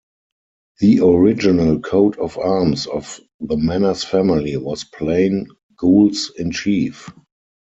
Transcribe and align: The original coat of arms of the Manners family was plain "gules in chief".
The 0.79 1.01
original 1.01 1.79
coat 1.79 2.17
of 2.17 2.35
arms 2.39 2.87
of 2.87 3.19
the 3.39 3.55
Manners 3.55 4.03
family 4.03 4.57
was 4.57 4.83
plain 4.83 5.45
"gules 5.77 6.31
in 6.39 6.49
chief". 6.49 7.11